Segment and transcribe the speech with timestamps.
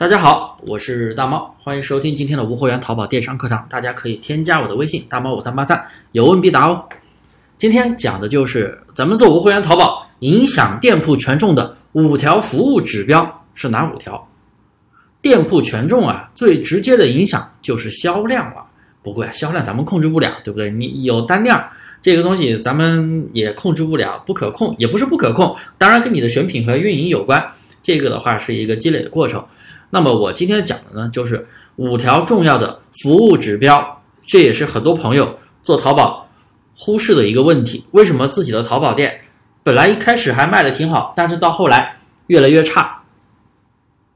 [0.00, 3.66] 大家好，我是大猫，欢迎收听今天的无货源淘宝电商课堂。
[3.68, 5.78] 大家可以添加我的微信大猫五三八三，
[6.12, 6.82] 有问必答哦。
[7.58, 14.26] 今天讲的就是咱们做无货源淘宝影响店铺权重的五条服务指标是哪五条？
[15.20, 18.66] 店铺权重啊，最直接的影响就是销量了。
[19.02, 20.70] 不过呀，销量咱们控制不了，对不对？
[20.70, 21.62] 你有单量
[22.00, 27.46] 这个东西，咱们也控制不了，不可控，也不是不可控，当然跟你的选品和运营有关。
[27.82, 29.44] 这个的话是一个积累的过程。
[29.90, 36.28] 那么我今天讲的呢，就是五条重要的服务指标，这也是很多朋友做淘宝
[36.78, 37.84] 忽视的一个问题。
[37.90, 39.20] 为什么自己的淘宝店
[39.62, 41.96] 本来一开始还卖的挺好，但是到后来
[42.28, 43.02] 越来越差？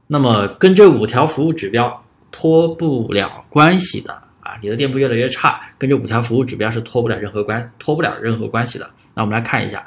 [0.07, 8.89] 那么跟这五条服务指标脱不了关系的啊，你的店铺越来越差，跟这五条服务指标是脱不了任何关脱不了任何关系的。
[9.13, 9.85] 那我们来看一下。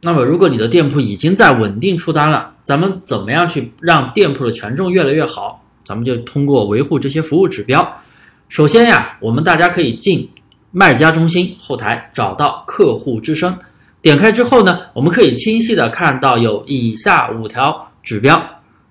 [0.00, 5.62] 那么，如果你的店铺已经在稳定出单了，咱们怎么样去让店铺的权重越来越好？
[5.84, 8.00] 咱们就通过维护这些服务指标。
[8.48, 10.28] 首先呀，我们大家可以进
[10.70, 13.56] 卖家中心后台，找到客户之声，
[14.00, 18.40] 点开之后呢，我们可以清晰的看到有以下五条指标，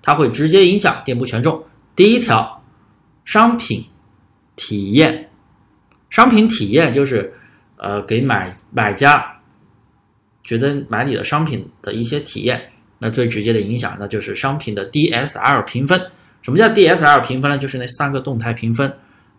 [0.02, 1.62] 它会直接影响店铺权重。
[1.96, 2.62] 第一条，
[3.24, 3.84] 商品
[4.56, 5.28] 体验，
[6.10, 7.32] 商品体验就是
[7.76, 9.24] 呃给买买家。
[10.50, 12.60] 觉得买你的商品的一些体验，
[12.98, 16.02] 那最直接的影响，那就是商品的 DSL 评分。
[16.42, 17.56] 什么叫 DSL 评分呢？
[17.56, 18.92] 就是那三个动态评分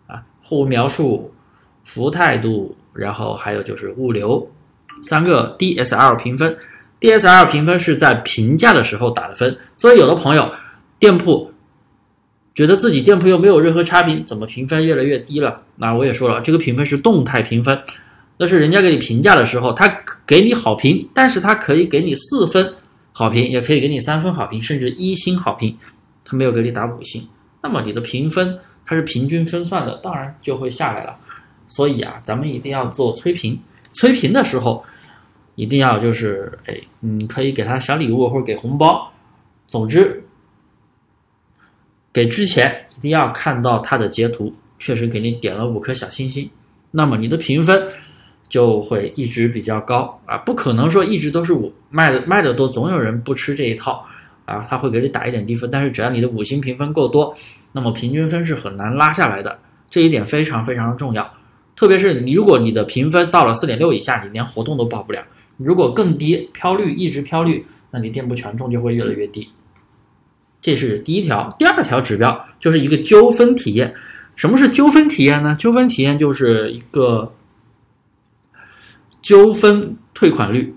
[0.06, 1.30] 啊，货物描述、
[1.84, 4.50] 服务态度，然后还有就是物流，
[5.04, 6.56] 三个 DSL 评分。
[6.98, 10.50] DSL 评分是在评价的时候打的分，所以有的朋友
[10.98, 11.52] 店铺
[12.54, 15.60] 觉得自己店铺又没有任何差评，怎么评分越来越低了？
[15.76, 17.78] 那我也说了，这个评分是动态评分。
[18.38, 19.86] 那是人家给你评价的时候，他
[20.26, 22.74] 给你好评，但是他可以给你四分
[23.12, 25.76] 好评，也可以给你三分好评，甚至一星好评，
[26.24, 27.26] 他没有给你打五星，
[27.62, 31.16] 那么你的评分它是平均分算的，当然就会下来了。
[31.68, 33.58] 所以啊，咱们一定要做催评，
[33.92, 34.84] 催评的时候
[35.54, 39.12] 一定要就是，哎，你可以给他小礼物或者给红包，
[39.68, 40.24] 总之
[42.12, 46.50] 给之前一定要看到他的截图，确实给你点了五颗小心心，
[46.90, 47.86] 那么你的评分。
[48.52, 54.04] 就会一直比较高啊，不可能说一直都是我卖的卖的多，总有人不吃这一套
[54.44, 55.70] 啊，他会给你打一点低分。
[55.70, 57.34] 但是只要你的五星评分够多，
[57.72, 59.58] 那么平均分是很难拉下来的，
[59.88, 61.26] 这一点非常非常的重要。
[61.74, 65.22] 特别是你如果你的评分到了四点六以下，你连活动都报不了；
[65.56, 69.48] 如果更低，飘绿一直飘绿，那你店铺权重就会越来越低。
[70.60, 73.94] 这是第一条，第二条指标就是一个纠纷体验。
[74.36, 75.56] 什么是纠纷体验呢？
[75.58, 77.32] 纠纷体验就是一个。
[79.22, 80.74] 纠纷退款率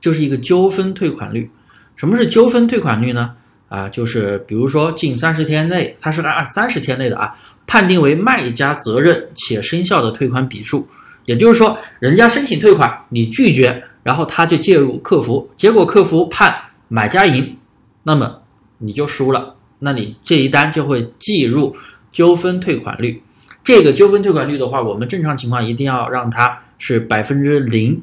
[0.00, 1.50] 就是一个纠纷退款率。
[1.96, 3.34] 什么是纠纷退款率呢？
[3.68, 7.34] 啊，就是比如说近三十天内，它是按三十天内的啊，
[7.66, 10.86] 判定为卖家责任且生效的退款笔数。
[11.24, 16.54] 也就是说，人家申请退款，你拒绝，然后他就介入客服，结果客服判
[16.88, 17.56] 买家赢，
[18.02, 18.42] 那么
[18.78, 21.74] 你就输了，那你这一单就会计入
[22.12, 23.22] 纠纷退款率。
[23.64, 26.60] 这个纠纷退款率的话，我们正常情况一定要让它。
[26.78, 28.02] 是百分之零，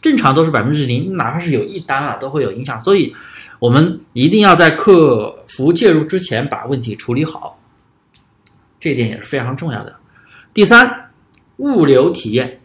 [0.00, 3.14] 正常都是百分之零，哪怕是有一单了都会有影响，所以
[3.58, 7.58] 我们一定要在客服介入之前把问题处理好，
[8.78, 9.94] 这点也是非常重要的。
[10.54, 11.10] 第三，
[11.56, 12.60] 物流体验，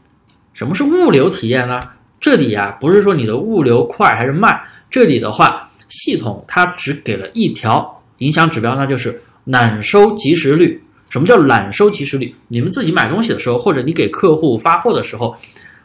[0.54, 1.80] 什么是物流体验呢？
[2.20, 10.83] 这里啊不是说你的物流快还是慢，这里的话系统它只给了一条影响指标，那就是揽收及时率。
[11.14, 12.34] 什么叫揽收及时率？
[12.48, 15.36] 你们自己买东西的时候，或者你给客户发货的时候，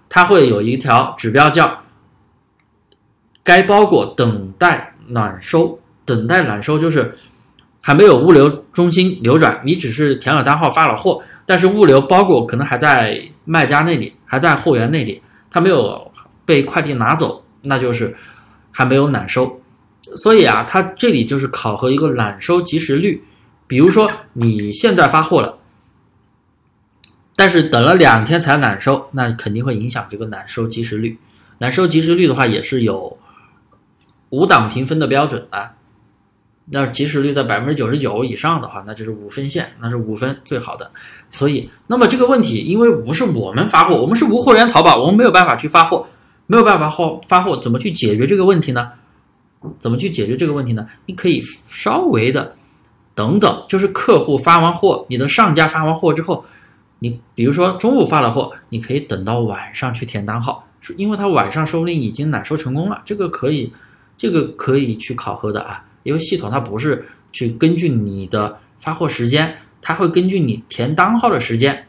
[0.08, 1.78] 它会有一条指标叫
[3.42, 5.78] 该包裹等待揽收。
[6.06, 7.14] 等待揽收就是
[7.82, 16.10] 还没有物流中心流转，你只是填了单号发了货，但是物流包裹可能还在卖家那里，还在货源那里，它没有
[16.46, 18.16] 被快递拿走，那就是
[18.70, 19.60] 还没有揽收。
[20.16, 23.22] 所以啊，它这里就是考核一个揽收及时率。
[23.68, 25.56] 比如说你现在发货了，
[27.36, 31.16] 但是等了两天才揽收，那肯定会影响这个揽收及时率。
[31.58, 33.16] 揽收及时率的话，也是有
[34.30, 35.72] 五档评分的标准啊。
[36.70, 40.90] 那及时率在百分之九十九以上的话，那就是五分线，那是五分最好的。
[41.30, 46.06] 所以，那么这个问题，因为不是我们发货，我们是无货源淘宝，我们没有办法去发货，
[46.46, 48.90] 没有办法货发货，怎么去解决这个问题呢？
[49.78, 50.86] 怎么去解决这个问题呢？
[51.06, 52.54] 你可以稍微的。
[53.18, 56.44] 等等，就是客户发完货，你的上家发完货之后，
[57.00, 60.64] 你比如说中午发了货，你可以等到晚上去填单号，
[60.96, 63.72] 因为他晚上说不定已经揽收成功了，这个可以，
[64.16, 65.84] 这个可以去考核的啊。
[66.04, 71.84] 因为系统它不是去根据你的发货时间，它会根据你填单号的时间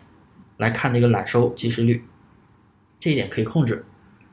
[0.58, 2.04] 来看这个揽收及时率，
[3.00, 3.86] 这一点可以控制。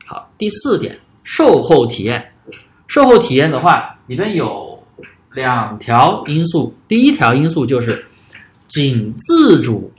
[0.07, 2.33] 好，第四点，售后体验。
[2.87, 4.66] 售后体验的话，里面有
[5.37, 6.75] 两条因素。
[6.87, 8.03] 第一条因素就是
[8.67, 9.93] 仅自主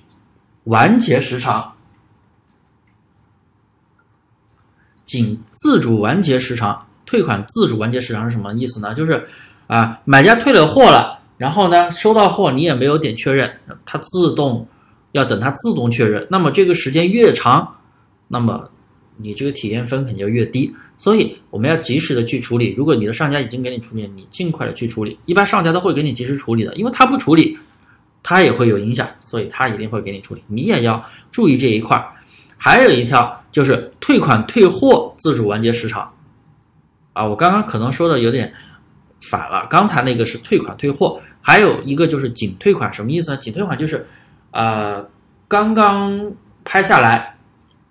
[0.64, 1.72] 完结时长，
[5.04, 8.92] 仅自主完结时长，退款自主完结时长是什么意思呢？
[8.94, 9.28] 就是
[9.68, 13.48] 啊，买家退了货了，然后呢，收到货你也没有点确认，
[13.86, 14.66] 它自动
[15.12, 16.26] 要等它自动确认。
[16.28, 17.76] 那么这个时间越长，
[18.26, 18.68] 那么
[19.16, 20.74] 你这个体验分肯定就越低。
[20.98, 22.74] 所以我们要及时的去处理。
[22.76, 25.18] 如果你的上家已经给你处理，你尽快的去处理。
[25.24, 27.56] 一般上家都会给你及时处理的，因为他不处理，
[28.22, 30.42] 他也会有影响，所以他一定会给你处理。
[30.48, 31.96] 你也要注意这一块。
[32.56, 36.12] 还有一条就是退款退货自主完结时长。
[37.12, 38.52] 啊，我刚刚可能说的有点
[39.20, 43.36] 反了，刚才那个是退款退货，还有一个就是仅退款，什么意思呢？
[43.36, 44.04] 仅退款就是，
[44.50, 45.08] 呃，
[45.46, 46.32] 刚刚
[46.64, 47.36] 拍下来，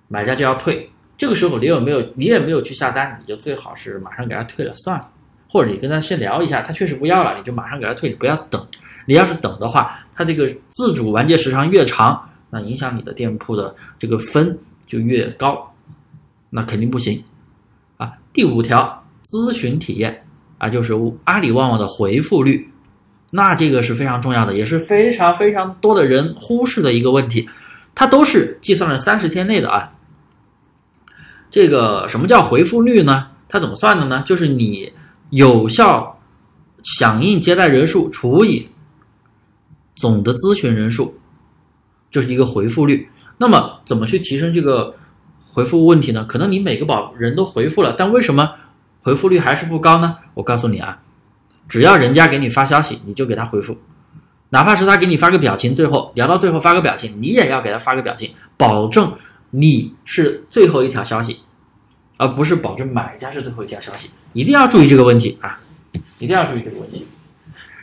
[0.10, 0.90] 买家就要退。
[1.18, 5.10] 这个时候你有没有你也没有去下单，你就最好是马上给他退了算了，
[5.50, 8.64] 或者你跟他先聊一下，他确实不要了，你就马上给他退，不要等。
[9.06, 14.56] 你要是等的话，他这个自主完结时长越长，那影响你的店铺的这个分
[14.86, 15.74] 就越高，
[16.50, 17.24] 那肯定不行
[17.98, 18.14] 啊。
[18.32, 20.24] 第五条，咨询体验
[20.58, 20.94] 啊，就是
[21.24, 22.70] 阿里旺旺的回复率，
[23.32, 27.50] 那这个是非常重要的，也是非常非常多的人忽视的一个问题，
[27.96, 29.92] 它都是计算了三十天内的啊。
[31.50, 33.28] 这个什么叫回复率呢？
[33.50, 34.22] 它怎么算的呢？
[34.26, 34.92] 就是你
[35.30, 36.20] 有效
[36.84, 38.68] 响应接待人数除以
[39.96, 41.18] 总的咨询人数，
[42.12, 43.08] 就是一个回复率。
[43.38, 44.94] 那么怎么去提升这个
[45.40, 46.26] 回复问题呢？
[46.26, 48.52] 可能你每个宝人都回复了，但为什么
[49.02, 50.18] 回复率还是不高呢？
[50.34, 51.00] 我告诉你啊，
[51.70, 53.78] 只要人家给你发消息，你就给他回复，
[54.50, 59.10] 哪怕是他给你发个表情，最后聊到最后发个表情，你也要给他发个表情，保证。
[59.52, 61.40] 你是最后一条消息，
[62.18, 65.60] 而不是保证买家是最后一条消息，一定要注意这个问题啊！
[66.20, 67.08] 一定要注意这个问题。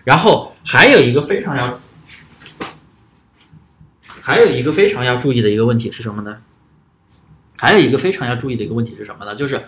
[0.05, 1.79] 然后还有一个非常要，
[4.21, 6.37] 还有一个非常要注意的一个问题是什么呢？
[7.57, 9.35] 还有一个非常要注意的一个问题是什么呢？
[9.35, 9.65] 就是，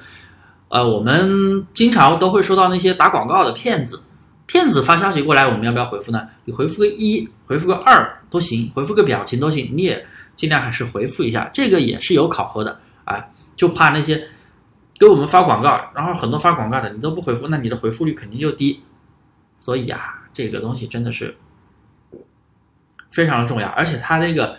[0.69, 4.03] 呃，我们经常都会收到那些打广告的骗子，
[4.45, 6.29] 骗子发消息过来，我们要不要回复呢？
[6.45, 10.07] 你回复个一，回复个二都行，回复个表情都行，你也。
[10.37, 13.25] 尽量还是回复一下，这个也是有考核的啊，
[13.57, 14.23] 就怕那些
[14.99, 18.81] 给我们发广告，然后很多发广告的你都不回复，那你的回复率肯定就低。
[19.59, 21.35] 所以啊，这个东西真的是
[23.11, 24.57] 非常的重要，而且它那个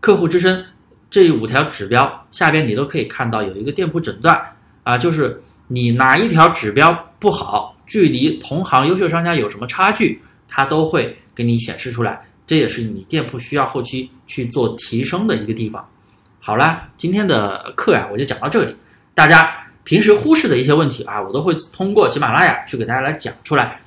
[0.00, 0.64] 客户之声
[1.10, 4.40] 这五条指标下边你都可以看到有一个店铺诊断
[4.84, 12.24] 啊，就是你哪一条指标不好，距离同行优秀商家有什么差距，它都会给你显示出来。
[12.46, 15.86] 这也是你店铺需要后期去做提升的一个地方。
[16.38, 18.74] 好啦，今天的课呀，我就讲到这里。
[19.14, 19.50] 大家
[19.82, 23.80] 平时忽视的一些问题啊，我都会通过喜马拉雅去给大家来讲出来。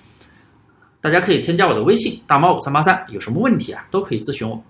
[1.00, 4.62] 大家可以添加我的微信大猫五三八三，有什么问题啊，都可以咨询我。